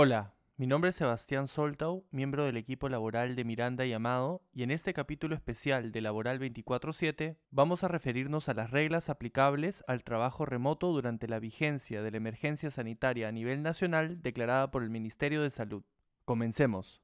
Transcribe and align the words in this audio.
Hola, 0.00 0.32
mi 0.58 0.66
nombre 0.66 0.90
es 0.90 0.96
Sebastián 0.96 1.46
Soltau, 1.46 2.04
miembro 2.10 2.44
del 2.44 2.56
equipo 2.56 2.88
laboral 2.88 3.36
de 3.36 3.44
Miranda 3.44 3.86
y 3.86 3.92
Amado, 3.92 4.42
y 4.52 4.64
en 4.64 4.72
este 4.72 4.92
capítulo 4.92 5.36
especial 5.36 5.92
de 5.92 6.00
Laboral 6.00 6.40
24-7 6.40 7.36
vamos 7.52 7.84
a 7.84 7.88
referirnos 7.88 8.48
a 8.48 8.54
las 8.54 8.72
reglas 8.72 9.08
aplicables 9.08 9.84
al 9.86 10.02
trabajo 10.02 10.46
remoto 10.46 10.88
durante 10.88 11.28
la 11.28 11.38
vigencia 11.38 12.02
de 12.02 12.10
la 12.10 12.16
emergencia 12.16 12.72
sanitaria 12.72 13.28
a 13.28 13.32
nivel 13.32 13.62
nacional 13.62 14.20
declarada 14.20 14.72
por 14.72 14.82
el 14.82 14.90
Ministerio 14.90 15.42
de 15.42 15.50
Salud. 15.50 15.84
Comencemos. 16.24 17.02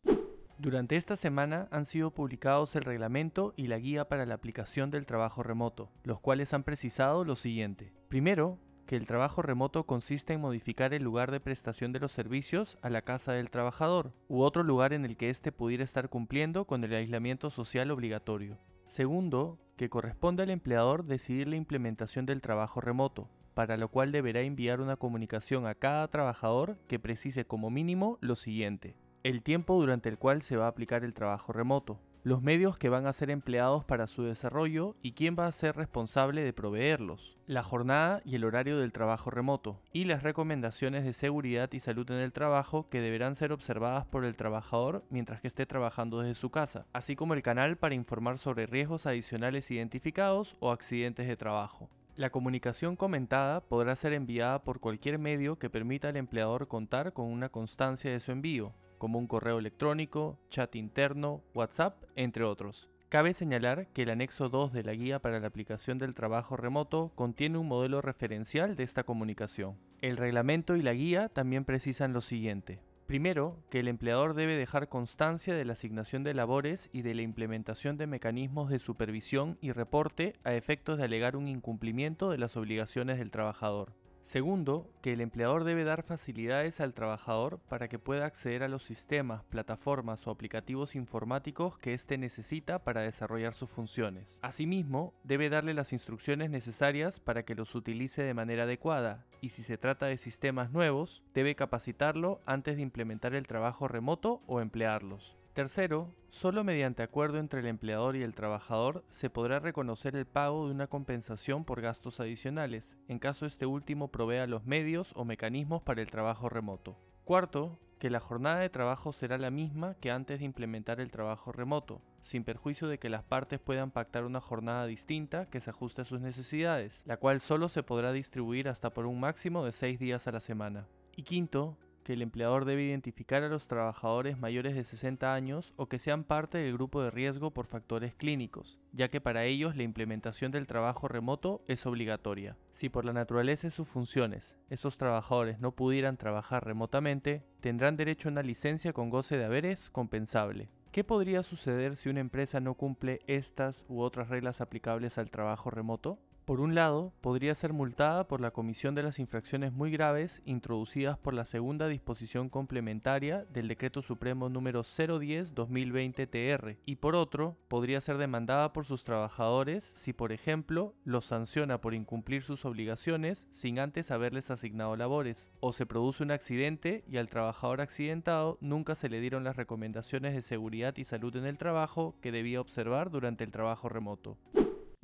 Durante 0.58 0.96
esta 0.96 1.14
semana 1.14 1.68
han 1.70 1.84
sido 1.84 2.12
publicados 2.12 2.74
el 2.74 2.82
reglamento 2.82 3.54
y 3.56 3.68
la 3.68 3.78
guía 3.78 4.08
para 4.08 4.26
la 4.26 4.34
aplicación 4.34 4.90
del 4.90 5.06
trabajo 5.06 5.44
remoto, 5.44 5.92
los 6.02 6.18
cuales 6.18 6.52
han 6.54 6.64
precisado 6.64 7.24
lo 7.24 7.36
siguiente. 7.36 7.92
Primero, 8.08 8.58
que 8.86 8.96
el 8.96 9.06
trabajo 9.06 9.42
remoto 9.42 9.84
consiste 9.84 10.32
en 10.34 10.40
modificar 10.40 10.94
el 10.94 11.02
lugar 11.02 11.30
de 11.30 11.40
prestación 11.40 11.92
de 11.92 12.00
los 12.00 12.12
servicios 12.12 12.78
a 12.82 12.90
la 12.90 13.02
casa 13.02 13.32
del 13.32 13.50
trabajador, 13.50 14.12
u 14.28 14.42
otro 14.42 14.62
lugar 14.62 14.92
en 14.92 15.04
el 15.04 15.16
que 15.16 15.30
éste 15.30 15.52
pudiera 15.52 15.84
estar 15.84 16.08
cumpliendo 16.08 16.66
con 16.66 16.84
el 16.84 16.94
aislamiento 16.94 17.50
social 17.50 17.90
obligatorio. 17.90 18.58
Segundo, 18.86 19.58
que 19.76 19.88
corresponde 19.88 20.42
al 20.42 20.50
empleador 20.50 21.04
decidir 21.04 21.48
la 21.48 21.56
implementación 21.56 22.26
del 22.26 22.40
trabajo 22.40 22.80
remoto, 22.80 23.28
para 23.54 23.76
lo 23.76 23.88
cual 23.88 24.12
deberá 24.12 24.40
enviar 24.42 24.80
una 24.80 24.96
comunicación 24.96 25.66
a 25.66 25.74
cada 25.74 26.06
trabajador 26.08 26.76
que 26.86 26.98
precise 26.98 27.46
como 27.46 27.70
mínimo 27.70 28.18
lo 28.20 28.36
siguiente. 28.36 28.96
El 29.22 29.42
tiempo 29.42 29.74
durante 29.80 30.08
el 30.08 30.18
cual 30.18 30.42
se 30.42 30.56
va 30.56 30.66
a 30.66 30.68
aplicar 30.68 31.04
el 31.04 31.14
trabajo 31.14 31.52
remoto, 31.52 31.98
los 32.24 32.40
medios 32.40 32.78
que 32.78 32.88
van 32.88 33.06
a 33.06 33.12
ser 33.12 33.30
empleados 33.30 33.84
para 33.84 34.06
su 34.06 34.22
desarrollo 34.22 34.96
y 35.02 35.12
quién 35.12 35.36
va 35.38 35.44
a 35.46 35.52
ser 35.52 35.76
responsable 35.76 36.42
de 36.42 36.54
proveerlos, 36.54 37.36
la 37.46 37.62
jornada 37.62 38.22
y 38.24 38.34
el 38.34 38.44
horario 38.44 38.78
del 38.78 38.92
trabajo 38.92 39.30
remoto, 39.30 39.78
y 39.92 40.04
las 40.04 40.22
recomendaciones 40.22 41.04
de 41.04 41.12
seguridad 41.12 41.70
y 41.74 41.80
salud 41.80 42.10
en 42.10 42.20
el 42.20 42.32
trabajo 42.32 42.88
que 42.88 43.02
deberán 43.02 43.36
ser 43.36 43.52
observadas 43.52 44.06
por 44.06 44.24
el 44.24 44.36
trabajador 44.36 45.04
mientras 45.10 45.42
que 45.42 45.48
esté 45.48 45.66
trabajando 45.66 46.20
desde 46.20 46.34
su 46.34 46.48
casa, 46.48 46.86
así 46.94 47.14
como 47.14 47.34
el 47.34 47.42
canal 47.42 47.76
para 47.76 47.94
informar 47.94 48.38
sobre 48.38 48.64
riesgos 48.64 49.04
adicionales 49.04 49.70
identificados 49.70 50.56
o 50.60 50.70
accidentes 50.70 51.28
de 51.28 51.36
trabajo. 51.36 51.90
La 52.16 52.30
comunicación 52.30 52.96
comentada 52.96 53.60
podrá 53.60 53.96
ser 53.96 54.14
enviada 54.14 54.62
por 54.62 54.80
cualquier 54.80 55.18
medio 55.18 55.58
que 55.58 55.68
permita 55.68 56.08
al 56.08 56.16
empleador 56.16 56.68
contar 56.68 57.12
con 57.12 57.26
una 57.26 57.50
constancia 57.50 58.10
de 58.10 58.20
su 58.20 58.32
envío, 58.32 58.72
como 59.04 59.18
un 59.18 59.26
correo 59.26 59.58
electrónico, 59.58 60.38
chat 60.48 60.74
interno, 60.76 61.42
WhatsApp, 61.54 62.04
entre 62.16 62.42
otros. 62.42 62.88
Cabe 63.10 63.34
señalar 63.34 63.88
que 63.88 64.04
el 64.04 64.08
anexo 64.08 64.48
2 64.48 64.72
de 64.72 64.82
la 64.82 64.94
guía 64.94 65.18
para 65.18 65.40
la 65.40 65.46
aplicación 65.46 65.98
del 65.98 66.14
trabajo 66.14 66.56
remoto 66.56 67.12
contiene 67.14 67.58
un 67.58 67.68
modelo 67.68 68.00
referencial 68.00 68.76
de 68.76 68.82
esta 68.82 69.02
comunicación. 69.04 69.76
El 70.00 70.16
reglamento 70.16 70.74
y 70.74 70.80
la 70.80 70.94
guía 70.94 71.28
también 71.28 71.66
precisan 71.66 72.14
lo 72.14 72.22
siguiente. 72.22 72.80
Primero, 73.04 73.58
que 73.68 73.80
el 73.80 73.88
empleador 73.88 74.32
debe 74.32 74.56
dejar 74.56 74.88
constancia 74.88 75.54
de 75.54 75.66
la 75.66 75.74
asignación 75.74 76.24
de 76.24 76.32
labores 76.32 76.88
y 76.90 77.02
de 77.02 77.12
la 77.12 77.20
implementación 77.20 77.98
de 77.98 78.06
mecanismos 78.06 78.70
de 78.70 78.78
supervisión 78.78 79.58
y 79.60 79.72
reporte 79.72 80.32
a 80.44 80.54
efectos 80.54 80.96
de 80.96 81.04
alegar 81.04 81.36
un 81.36 81.46
incumplimiento 81.46 82.30
de 82.30 82.38
las 82.38 82.56
obligaciones 82.56 83.18
del 83.18 83.30
trabajador. 83.30 83.92
Segundo, 84.24 84.90
que 85.02 85.12
el 85.12 85.20
empleador 85.20 85.64
debe 85.64 85.84
dar 85.84 86.02
facilidades 86.02 86.80
al 86.80 86.94
trabajador 86.94 87.58
para 87.68 87.88
que 87.88 87.98
pueda 87.98 88.24
acceder 88.24 88.62
a 88.62 88.68
los 88.68 88.82
sistemas, 88.82 89.44
plataformas 89.44 90.26
o 90.26 90.30
aplicativos 90.30 90.96
informáticos 90.96 91.76
que 91.76 91.92
éste 91.92 92.16
necesita 92.16 92.78
para 92.78 93.02
desarrollar 93.02 93.52
sus 93.52 93.68
funciones. 93.68 94.38
Asimismo, 94.40 95.12
debe 95.24 95.50
darle 95.50 95.74
las 95.74 95.92
instrucciones 95.92 96.48
necesarias 96.48 97.20
para 97.20 97.44
que 97.44 97.54
los 97.54 97.74
utilice 97.74 98.22
de 98.22 98.32
manera 98.32 98.62
adecuada 98.62 99.26
y 99.42 99.50
si 99.50 99.62
se 99.62 99.76
trata 99.76 100.06
de 100.06 100.16
sistemas 100.16 100.72
nuevos, 100.72 101.22
debe 101.34 101.54
capacitarlo 101.54 102.40
antes 102.46 102.76
de 102.76 102.82
implementar 102.82 103.34
el 103.34 103.46
trabajo 103.46 103.88
remoto 103.88 104.40
o 104.46 104.62
emplearlos. 104.62 105.36
Tercero, 105.54 106.12
solo 106.30 106.64
mediante 106.64 107.04
acuerdo 107.04 107.38
entre 107.38 107.60
el 107.60 107.66
empleador 107.66 108.16
y 108.16 108.24
el 108.24 108.34
trabajador 108.34 109.04
se 109.08 109.30
podrá 109.30 109.60
reconocer 109.60 110.16
el 110.16 110.26
pago 110.26 110.66
de 110.66 110.72
una 110.72 110.88
compensación 110.88 111.64
por 111.64 111.80
gastos 111.80 112.18
adicionales, 112.18 112.96
en 113.06 113.20
caso 113.20 113.46
este 113.46 113.64
último 113.64 114.08
provea 114.08 114.48
los 114.48 114.66
medios 114.66 115.12
o 115.14 115.24
mecanismos 115.24 115.80
para 115.80 116.02
el 116.02 116.10
trabajo 116.10 116.48
remoto. 116.48 116.98
Cuarto, 117.22 117.78
que 118.00 118.10
la 118.10 118.18
jornada 118.18 118.58
de 118.58 118.68
trabajo 118.68 119.12
será 119.12 119.38
la 119.38 119.52
misma 119.52 119.94
que 120.00 120.10
antes 120.10 120.40
de 120.40 120.44
implementar 120.44 120.98
el 120.98 121.12
trabajo 121.12 121.52
remoto, 121.52 122.02
sin 122.20 122.42
perjuicio 122.42 122.88
de 122.88 122.98
que 122.98 123.08
las 123.08 123.22
partes 123.22 123.60
puedan 123.60 123.92
pactar 123.92 124.24
una 124.24 124.40
jornada 124.40 124.86
distinta 124.86 125.48
que 125.48 125.60
se 125.60 125.70
ajuste 125.70 126.02
a 126.02 126.04
sus 126.04 126.20
necesidades, 126.20 127.00
la 127.04 127.18
cual 127.18 127.40
solo 127.40 127.68
se 127.68 127.84
podrá 127.84 128.10
distribuir 128.10 128.68
hasta 128.68 128.90
por 128.90 129.06
un 129.06 129.20
máximo 129.20 129.64
de 129.64 129.70
6 129.70 130.00
días 130.00 130.26
a 130.26 130.32
la 130.32 130.40
semana. 130.40 130.88
Y 131.14 131.22
quinto, 131.22 131.78
que 132.04 132.12
el 132.12 132.22
empleador 132.22 132.64
debe 132.64 132.84
identificar 132.84 133.42
a 133.42 133.48
los 133.48 133.66
trabajadores 133.66 134.38
mayores 134.38 134.76
de 134.76 134.84
60 134.84 135.34
años 135.34 135.72
o 135.76 135.88
que 135.88 135.98
sean 135.98 136.22
parte 136.22 136.58
del 136.58 136.74
grupo 136.74 137.02
de 137.02 137.10
riesgo 137.10 137.50
por 137.50 137.66
factores 137.66 138.14
clínicos, 138.14 138.78
ya 138.92 139.08
que 139.08 139.20
para 139.20 139.44
ellos 139.44 139.74
la 139.74 139.82
implementación 139.82 140.52
del 140.52 140.68
trabajo 140.68 141.08
remoto 141.08 141.64
es 141.66 141.86
obligatoria. 141.86 142.56
Si 142.72 142.88
por 142.88 143.04
la 143.04 143.12
naturaleza 143.12 143.66
de 143.66 143.72
sus 143.72 143.88
funciones 143.88 144.56
esos 144.70 144.98
trabajadores 144.98 145.58
no 145.58 145.72
pudieran 145.72 146.16
trabajar 146.16 146.64
remotamente, 146.64 147.42
tendrán 147.60 147.96
derecho 147.96 148.28
a 148.28 148.32
una 148.32 148.42
licencia 148.42 148.92
con 148.92 149.10
goce 149.10 149.36
de 149.36 149.46
haberes 149.46 149.90
compensable. 149.90 150.68
¿Qué 150.92 151.02
podría 151.02 151.42
suceder 151.42 151.96
si 151.96 152.08
una 152.08 152.20
empresa 152.20 152.60
no 152.60 152.74
cumple 152.74 153.18
estas 153.26 153.84
u 153.88 154.00
otras 154.00 154.28
reglas 154.28 154.60
aplicables 154.60 155.18
al 155.18 155.30
trabajo 155.30 155.70
remoto? 155.70 156.20
Por 156.44 156.60
un 156.60 156.74
lado, 156.74 157.14
podría 157.22 157.54
ser 157.54 157.72
multada 157.72 158.28
por 158.28 158.42
la 158.42 158.50
comisión 158.50 158.94
de 158.94 159.02
las 159.02 159.18
infracciones 159.18 159.72
muy 159.72 159.90
graves 159.90 160.42
introducidas 160.44 161.16
por 161.16 161.32
la 161.32 161.46
segunda 161.46 161.88
disposición 161.88 162.50
complementaria 162.50 163.46
del 163.46 163.66
Decreto 163.66 164.02
Supremo 164.02 164.50
número 164.50 164.82
010-2020-TR 164.82 166.76
y 166.84 166.96
por 166.96 167.14
otro, 167.14 167.56
podría 167.68 168.02
ser 168.02 168.18
demandada 168.18 168.74
por 168.74 168.84
sus 168.84 169.04
trabajadores 169.04 169.90
si, 169.94 170.12
por 170.12 170.32
ejemplo, 170.32 170.92
los 171.04 171.24
sanciona 171.24 171.80
por 171.80 171.94
incumplir 171.94 172.42
sus 172.42 172.66
obligaciones 172.66 173.46
sin 173.50 173.78
antes 173.78 174.10
haberles 174.10 174.50
asignado 174.50 174.96
labores, 174.96 175.50
o 175.60 175.72
se 175.72 175.86
produce 175.86 176.24
un 176.24 176.30
accidente 176.30 177.04
y 177.10 177.16
al 177.16 177.30
trabajador 177.30 177.80
accidentado 177.80 178.58
nunca 178.60 178.94
se 178.96 179.08
le 179.08 179.20
dieron 179.20 179.44
las 179.44 179.56
recomendaciones 179.56 180.34
de 180.34 180.42
seguridad 180.42 180.94
y 180.98 181.04
salud 181.04 181.34
en 181.36 181.46
el 181.46 181.56
trabajo 181.56 182.16
que 182.20 182.32
debía 182.32 182.60
observar 182.60 183.10
durante 183.10 183.44
el 183.44 183.50
trabajo 183.50 183.88
remoto. 183.88 184.36